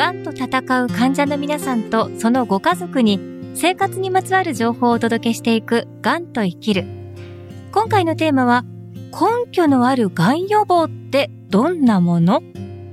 [0.00, 3.20] がんと闘う患者の皆さんとそのご家族に
[3.54, 6.86] 生活にまつわる情報をお届けしていくがんと生きる。
[7.70, 8.64] 今回のテーマは
[9.12, 12.42] 根拠のあるがん予防ってどんなもの？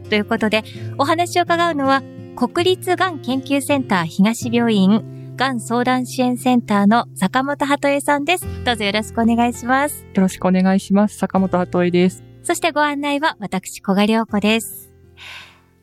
[0.10, 0.66] ということで
[0.98, 2.04] お話を伺うのは
[2.36, 8.46] 国立がん研究センター東病院がん相談支援センターの坂本鳩恵さんです。
[8.66, 10.04] どうぞよろしくお願いします。
[10.14, 11.16] よろしくお願いします。
[11.16, 12.22] 坂本鳩恵です。
[12.44, 14.92] そしてご案内は私、小賀良子です。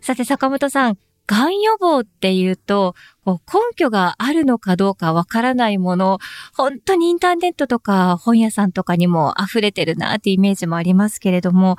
[0.02, 6.18] さて、坂本さん、がん予防っていうと、こう根拠があるのかどうかわからないもの、
[6.54, 11.76] 本当にインターネットとか本屋さんとかにも溢れてるなってイメージもありますけれども、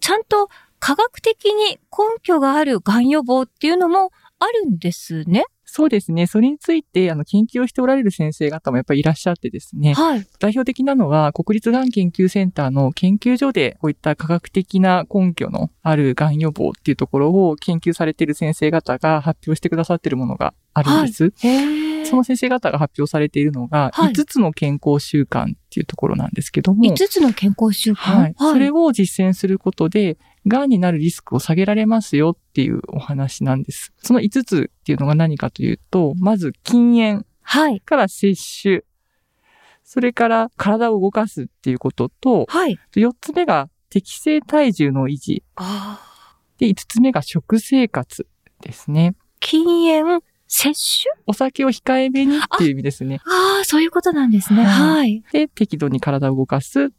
[0.00, 5.44] ちゃんと科学的に根拠があるがん予防っていうのもあるんですね。
[5.74, 6.26] そうですね。
[6.26, 9.94] それについて、あの、研究をしておられる先生方もやっぱりいらっしゃってですね。
[9.94, 10.26] はい。
[10.38, 21.32] 代表的なのは、国立がん研究センターの研究所で、こういった科学的な根拠のあるがん予防っていうところを研究されている先生方が発表してくださっているものがあるんです。
[21.42, 28.34] へその先生方が発表されているのが、はい5つの健康習慣っていうところなんですけども、5つの健康習慣はい。
[28.36, 33.92] それを実践することで、癌になるリスクを下げられますよっていうお話なんです。
[34.02, 37.80] その5つっていうのが何かというと、まず禁煙はい。
[37.80, 38.82] から摂取、
[39.84, 42.78] それから体を動かすっていうことと、はい。
[42.94, 45.44] 4つ目が適正体重の維持。
[45.56, 46.36] ああ。
[46.58, 48.26] で、5つ目が食生活
[48.60, 49.14] ですね。
[49.40, 51.22] 禁煙、摂取？
[51.26, 53.20] お酒を控えめにっていう意味ですね。
[53.24, 54.64] ああ、そういうことなんですね。
[54.64, 55.22] ははい。
[55.32, 56.92] で、適度に体を動かす、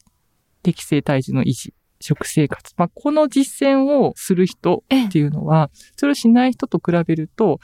[0.61, 2.73] 適正体重の維持、食生活。
[2.77, 7.59] まあ、この実践をする人ええっていうのは、それをしない人と比べると、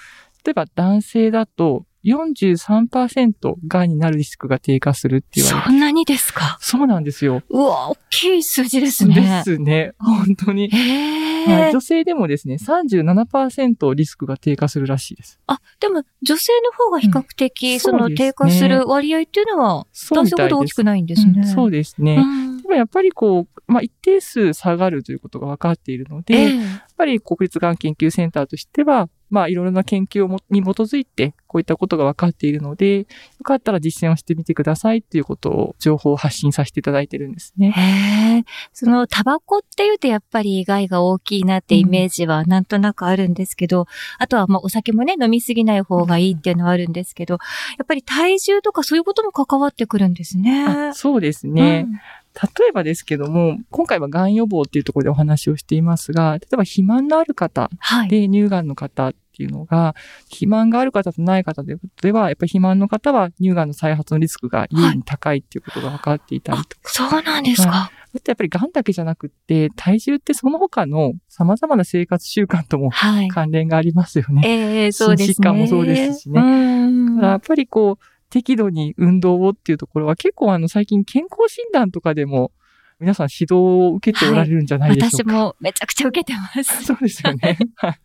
[0.45, 6.57] 例えば男性だと43%がんになるリスクが低下するって言われてそんなにですか？
[6.61, 7.41] そうなんですよ。
[7.49, 9.15] うわ、大きい数字ですね。
[9.15, 9.91] ですね。
[9.99, 10.69] 本当に。
[10.69, 15.39] はい女性でもですね、37%リスクが低下するらしいです。
[15.47, 20.27] あ、でも女性の方が比較的、うんそのそうですね低下する割合っていうのは、男。
[20.27, 21.33] 性ほど大きくないんですね。
[21.37, 22.15] うんそうですね。
[22.15, 33.05] うんでもやっぱりこう、まあ、一定数下がるということが分かっているので、ええやっぱり国立がん研究センターとしては、まあ、いろいろな研究をもに基づいて、こういったことが分かっているので、よ
[33.43, 37.71] かったら実践をしてみてくださいっていうことを、情報を発信させていただいてるんですね。
[37.71, 38.43] へえ。
[38.73, 43.85] そのタバコっていうとやっぱり害が大きいなってイメージはなんとなくあるんですけど、
[44.17, 50.65] あとはまあお酒もね飲みすぎない方がいいっていうのはあるんですけど、やっぱり体重とかそういうことも関わってくるんですね。
[50.65, 51.85] あそうですね。
[51.87, 51.99] うん
[52.41, 58.09] 例えばですけども、今回はがん予防っていうところでお話をしていますが、例えば肥満のある方はい。
[58.09, 59.95] で乳がんの方っていうのが、
[60.25, 67.91] 肥満がある方とない方ででは、やっぱり肥満の方は乳がんの再発のリスクが優位に高いっていうことが分かっていたりあとか、そうなんですか。
[68.15, 73.27] あとやっぱりがんだけじゃなくって、体重ってその他の様々な生活習慣ともはい。
[73.27, 74.41] 関連がありますよね。
[74.45, 75.33] ええそうですね。
[75.33, 76.43] 心疾患もそうですしねう
[76.89, 82.51] んだからやっぱりこう、適度に運動をっていうところは結構あの最近健康診断とかでも
[82.99, 85.33] 皆さん指導を受けておられるんじゃないでしょ私うか。
[85.33, 86.83] もめちゃくちゃ受けてます。
[86.85, 87.57] そうですよね。
[87.75, 87.99] はい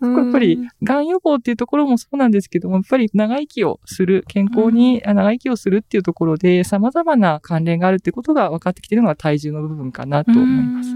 [0.00, 10.90] うんやっぱり、がん予防っていうところもそうなんですけども、やっぱり長生きをする、健康に長生きをするっていうところで、様々な関連があるってことが分かってきているのが体重の部分かなと思います。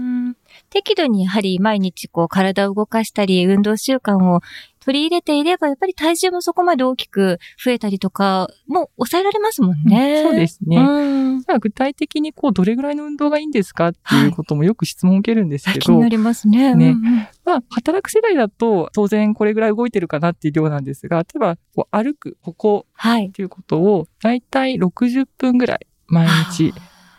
[0.63, 4.41] うん適度にやはり毎日こう体を動かしたり運動習慣を
[4.79, 10.23] 取り入れていればやっぱり体重もそこまで大きく増えたりとかも抑えられますもんね。
[10.23, 10.77] そうですね。
[10.77, 16.75] うんじゃあ具体的にこう、どれぐらいの運動がいいんですかっていうこともよく質問を受けるんですけど、気になりますね。
[16.75, 23.31] ねうんうんまあ、働く世代だと当然これぐらい動いてるかなっていう量なんですが、例えばこう歩く、歩行はいっ。
[23.31, 26.73] ていうことを、だいたい60分ぐらい毎日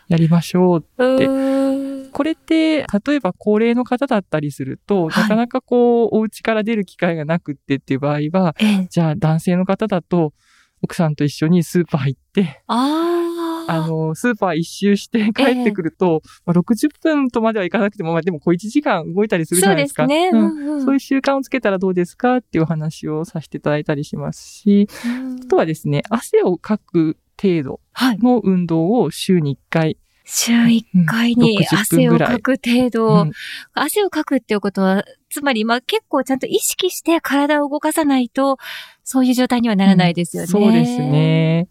[0.07, 0.85] やりましょう。
[0.97, 1.60] うーん
[2.13, 10.33] これって、例えば高齢の方だったりすると、はいなかなかこう、お家から出る機会がなくってっていう場合は、ええ、じゃあ男性の方だと、
[10.81, 20.07] 奥さんと一緒にスーパー行って、あの、スーパー一周して帰ってくると、まあ、60分とまではいかなくても、まあでもこう1時間動いたりするじゃそうないですか。
[20.07, 20.39] ですね。
[20.39, 24.87] うんうんうんそういう習慣をつけたらどうですかっていうお話をさせていただいたりしますし、
[25.43, 28.17] あとはですね、汗をかく程度はい。
[28.17, 29.97] の運動を週に1回。
[30.23, 33.31] 週1回にうん60汗をかく程度、うん
[33.73, 38.57] 汗をかくっていうことは、つまり、まあ結構ちゃんと意識して体を動かさないと、
[39.03, 40.47] そういう状態にはならないですよね。
[40.47, 40.97] そうです。
[40.99, 41.67] ね。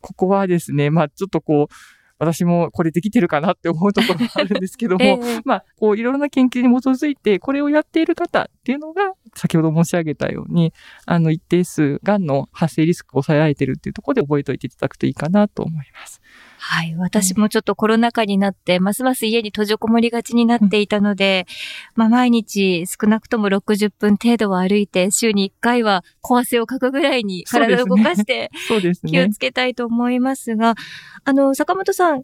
[0.00, 1.74] ここはですね、まあちょっとこう、
[2.22, 10.72] 私もこれできてるかなって思うところがあるんですけども、 ええまあ、こう、いろいろな研究に基づいて、これをやっている方っていうのが、先ほど申し上げたように、
[11.04, 16.20] あの、一定数、癌の発生リスクを抑えられているっていうところで覚えておいていただくといいかなと思います。
[16.64, 16.94] はい。
[16.96, 21.44] 私もちょっとコロナ禍になって、ますます家に閉じこもりがちになっていたので、
[21.96, 28.52] うん、まあ毎日少なくとも60分程度は歩いて、週に1回は小汗をかくぐらいに体を動かして、
[29.04, 30.76] 気をつけたいと思いますが、
[31.24, 32.22] あの、坂本さん、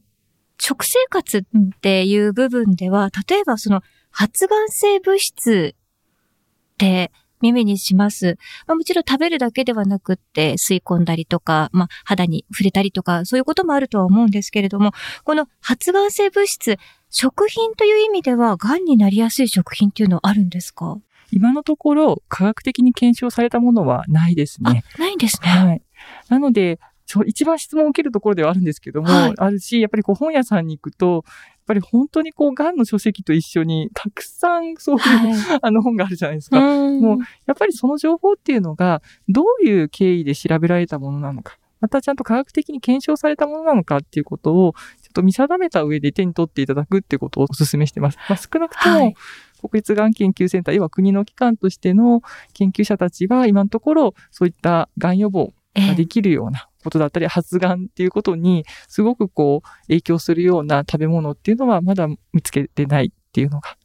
[0.60, 1.42] 食生活っ
[1.80, 3.82] ていう部分では、例えばその
[4.12, 8.36] 発がん性物質って耳にします。
[8.66, 14.92] まあ、もちろん食べるだけではなくって吸い込んだりとか、まあ、肌に触れたりとか、そういうこともあるとは思うんですけれども、
[15.24, 16.76] この発がん性物質、
[17.10, 20.98] 食品という意味では、癌になりやすい食品っていうのはあるんですか？
[21.30, 24.82] 今のところ、科学的に検証されたものはないですね。
[24.98, 25.48] ないんですね。
[25.48, 25.82] はい。
[26.28, 26.78] なので、
[27.26, 31.24] 一番質問を受けるところではあるんですけども、はい、あるし、やっぱりこう本屋さんに行くと、
[31.68, 36.58] ぱり本当にこう、癌の書籍と一緒に、たくさんそういう、はい、 あの本があるじゃないですか。
[36.58, 41.58] もう、やっぱりその情報っていうのが、どういう経緯で調べられたものなのか。
[41.80, 48.18] またちゃんと科学的に検証されたものなのかっていうことを、ちょっと見定めた上で手に取っていただくっていうことをお勧めしてます。
[48.28, 49.14] まあ、少なくとも、はい
[49.60, 52.22] 国立がん研究センター、要は国の機関としての
[52.54, 63.76] 研究者たちは今のところそういったがん予防ができるようなことだったり、発がんっていうことにすごくこう影響するような食べ物っていうのはまだ見つけてないっていうのが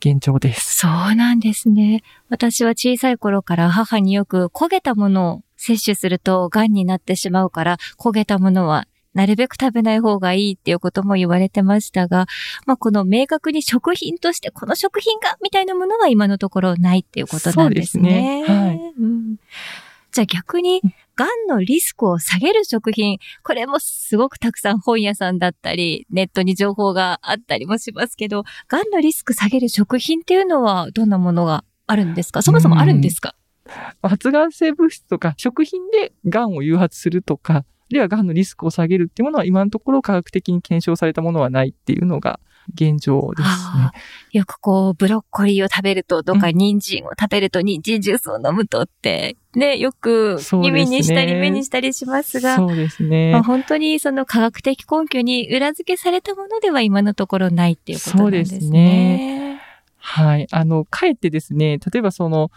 [0.00, 0.76] 現状です。
[0.76, 2.02] そうなんですね。
[2.28, 12.26] 私は小さい頃から母によく焦げたものを摂取すると癌になってしまうから、焦げたものはなるべく食べない方がいいっていうことも言われてましたが、
[12.66, 18.44] まあ、この明確に食品としてこの食品がみたいなものは今のところないっていうことなんですね。
[18.44, 18.66] そうですね。
[18.66, 18.92] はい。
[19.00, 19.36] うん
[20.16, 20.80] じゃあ逆に、
[21.14, 32.40] 癌のリスクを下げる食品、これもすごくたくさん本屋さんだったり、ネットに情報があったりもしますけど、癌のリスク下げる食品っていうのはどんなものがあるんですか？
[32.40, 33.34] そもそもあるんですか？
[34.00, 42.40] 発がん性物質とか、食品で癌を誘発するとか、あるいは癌のリスクを下げるっていうものは今のところ科学的に検証されたものはないっていうのが
[42.74, 43.90] 現状ですね。
[44.32, 53.32] よくこう、ブロッコリーを食べるととか、人参を食べると、人参ジュースを飲むとって、ね、よく耳にしたり目にしたりしますが、そうですね。
[53.32, 58.60] まあ、本当にその科学的根拠に裏付けされたものでは今のところないっていうことなんですね。
[58.60, 59.62] そうですね。
[59.96, 60.46] はい。
[60.52, 62.50] あの、かえってですね、例えばその、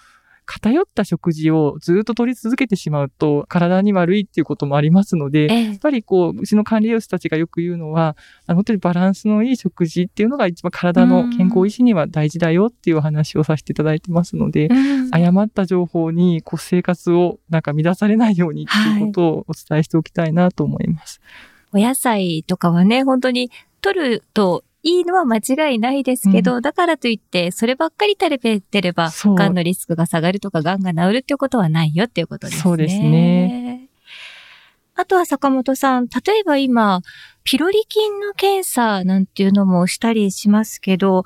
[0.51, 8.18] 偏った食事をずっと取り続けてしまうと体に悪いっていうこともありますので、ええ、やっぱりこう、うちの管理栄養士たちがよく言うのは、
[8.48, 14.69] あの本当にバランスのいい食事っていうのが一番体の健康維持には大事だよっていうお話をさせていただいてますので、
[15.12, 21.22] 誤った情報にこう生活をなんか乱されないようにっていうことをお伝えしておきたいなと思います。
[21.72, 32.62] はい、お野菜とかはね、本当に取るといいのは間違いないですけど、うん、だからといって、そればっかり食べてれば、癌のリスクが下がるとか、癌が治るっていうことはないよっていうことですね。
[32.64, 33.90] そうですね。
[34.96, 37.02] あとは坂本さん、例えば今、
[37.44, 41.24] ピロリ菌の検査なんていうのもしたりしますけど、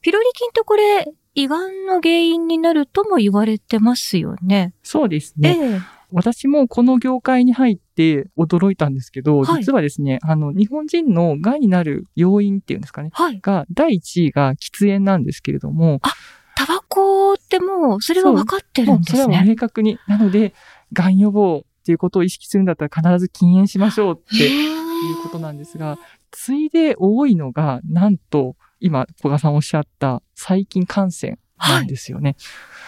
[0.00, 4.72] ピロリ菌ってこれ、胃がんの原因になるとも言われてますよね。
[4.82, 5.58] そうですね。
[5.60, 16.12] ええ私もこの業界に入って驚いたんですけど、はい、実はですね、あの、日本人の癌になる要因っていうんですかね、はい、が、第1位が喫煙なんですけれども、あ、
[16.56, 19.22] タバコってもう、それは分かってるんですね。
[19.24, 19.98] それは明確に。
[20.06, 20.54] なので、
[20.92, 25.98] 癌予防っていうことを意識するんだったら必ず禁煙しましょうっていうことなんですが、
[26.30, 32.36] ついで多いのが、なんと、今、小賀さんおっしゃった細菌感染なんですよね。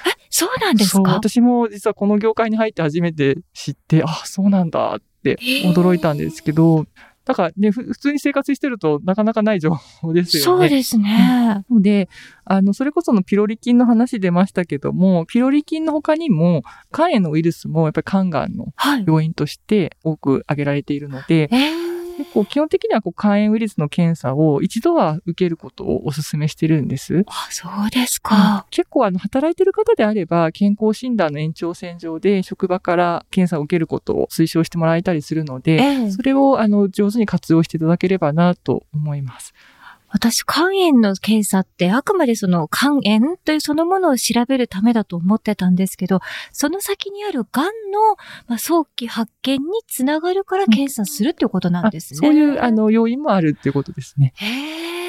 [0.02, 1.14] はいそうなんですか？
[1.14, 6.86] 私も実はこの業界に入って初めて知って、あ、そうなんだって驚いたんですけど、
[7.24, 10.44] だからね、普通に生活してるとなかなかない情報ですよね。
[10.44, 11.64] そうですね。
[11.70, 12.10] で、
[12.44, 18.74] あの、それこそのピロリ菌の話出ましたけども、ピロリ菌の他にも、肝炎のウイルスもやっぱり肝がんの
[19.06, 21.88] 要因として多く挙げられているので、はい
[22.28, 27.24] 結構基本的にはこう肝炎ウイルスの検査を一度は受けることをお勧めしてるんです。
[27.28, 28.66] あ、そうですか。
[28.70, 39.54] 結構あの働いてる方であれば健康診断の延長線上で職場から検査を受けることを推奨してもらえたりするので、ええ、それをあの上手に活用していただければなと思います。
[40.10, 46.20] 私、肝炎の検査ってあくまでその肝炎というそのものを調べるためだと思ってたんですけど、
[46.52, 52.18] その先にある癌の、まあ、早期発見につながるから検査するっていうことなんですね。
[52.18, 54.32] そういうあの要因もあるっていうことですね。
[54.36, 55.07] へー。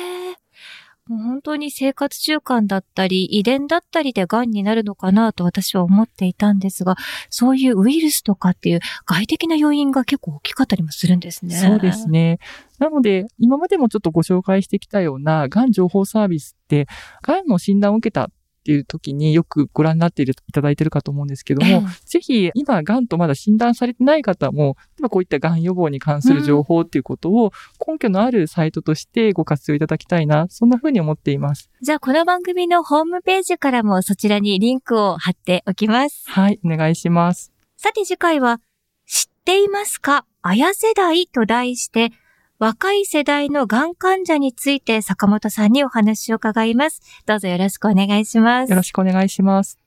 [1.09, 6.97] もう本当に生活習慣だったり、遺伝だったりで癌になるのかなと私は思っていたんですが、
[7.31, 11.55] そういうウイルスとかっていう外的な要因が結構大きかったりもするんですね。
[11.55, 12.37] そうですね。
[12.77, 16.85] なので、今までもちょっとご紹介してきたような癌情報サービスって、
[17.23, 18.29] 癌の診断を受けた
[18.69, 27.51] っていう時によくご覧になっていただいてるかと思うんですけども、ぜひ今、癌とまだ診断されてない方も、今こういった癌予防に関する情報っていうことを
[27.87, 31.71] 根拠のあるサイトとしてご活用いただきたいな、そんな風に思っています。
[31.81, 36.29] じゃあ、この番組のホームページからもそちらにリンクを貼っておきます。
[36.29, 37.51] はい、お願いします。
[37.75, 38.61] さて次回は、
[39.07, 40.25] 知っていますか？
[40.43, 42.11] あや世代と題して、
[42.59, 47.01] 若い世代のがん患者について坂本さんにお話を伺います。
[47.25, 48.69] どうぞよろしくお願いします。
[48.69, 49.79] よろしくお願いします。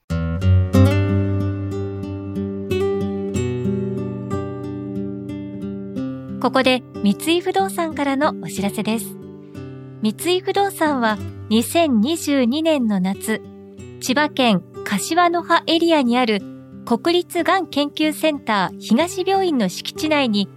[6.41, 9.17] ここで三井不動産からのお知らせです。
[10.00, 11.19] 三井不動産は
[11.50, 13.43] 2022年の夏、
[14.00, 16.41] 千葉県柏の葉エリアにある
[16.87, 20.49] 国立がん研究センター東病院の敷地内に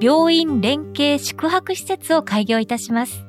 [0.00, 3.26] 病院連携宿泊施設を開業いたします。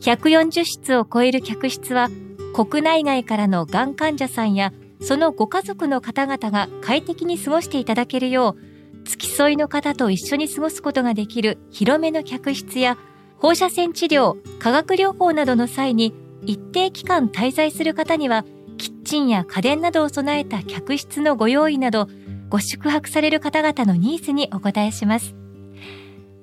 [0.00, 2.08] 140室を超える客室は、
[2.54, 12.98] 国内外からのがん患者さんや、そのご家族の方々が快適に過ごしていただけるよう、付き添いの方と一緒に過ごすことができる広めの客室や、
[13.38, 16.12] 放射線治療、化学療法などの際に、
[16.44, 18.44] 一定期間滞在する方には、
[18.76, 22.08] キッチンや家電などを備えた客室のご用意など、
[22.48, 25.39] ご宿泊される方々のニーズにお答えします。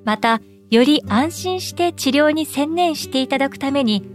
[0.08, 4.10] また、より安心して治療に専念していただくために、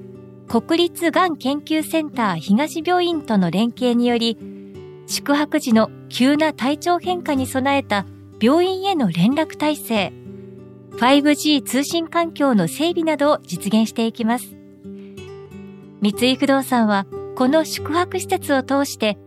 [0.49, 4.39] 国立がん研究センター東病院との連携により、
[5.07, 8.07] 宿泊時の急な体調変化に備えた
[8.41, 10.13] 病院への連絡体制、
[10.93, 14.57] 5G 通信環境の整備などを実現していきます。
[16.01, 17.05] 三井不動産は、
[17.37, 19.19] この宿泊施設を通して、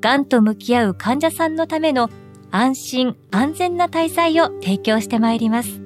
[0.00, 2.08] がんと向き合う患者さんのための
[2.50, 5.83] 安心安全な滞在を提供してまいります。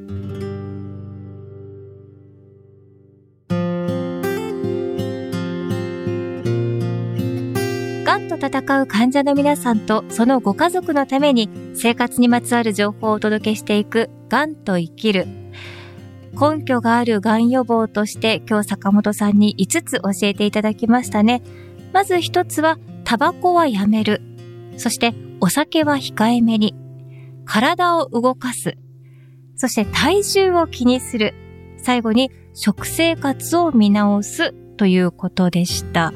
[8.39, 15.27] 戦う患者の皆さんとそのご家族のために生活にまつわる情報をお届けしていくがんと生きる。
[16.33, 21.43] 根拠があるがん予防として今日坂本さんに5つ教えていただきましたね。
[21.93, 24.23] まず1つはタバコはやめる。
[24.77, 26.75] そしてお酒は控えめに。
[27.45, 28.77] 体を動かす。
[29.57, 31.35] そして体重を気にする。
[31.83, 36.13] 最後に食生活を見直すということでした。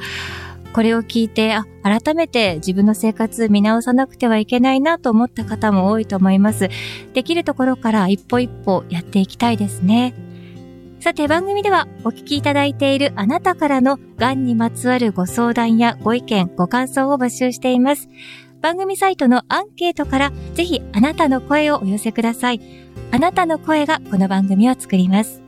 [0.73, 6.69] これを聞いて、あ、改めて自分の生活見直さなくてはいけないなと思った方も多いと思います。
[7.13, 10.15] できるところから一歩一歩やっていきたいですね。
[11.01, 18.09] さて番組ではお聞きいただいているあなたからの癌にまつわるご相談やご意見、ご感想を募集しています。
[18.61, 22.61] 番組サイトのアンケートからぜひあなたの声をお寄せください。
[23.11, 25.43] あなたの声がこの番組を作ります。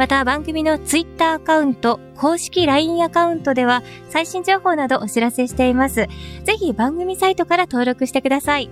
[0.00, 6.06] また番組のツイッターアカウント、公式 LINE アカウントでは最新情報などお知らせしています。
[6.44, 8.70] ぜひ番組サイトから登録してください。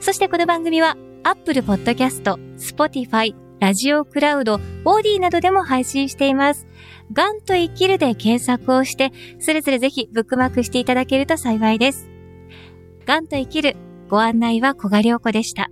[0.00, 2.24] そしてこの番組は Apple Podcast、
[2.58, 4.54] Spotify、ラジオクラウド、
[4.84, 6.66] オーディなどでも配信しています。
[7.12, 12.08] ガンと生きるで検索をして、それぞれぜひブックマークしていただけると幸いです。
[13.04, 13.76] ガンと生きる、
[14.08, 15.70] ご案内は小賀良子でした。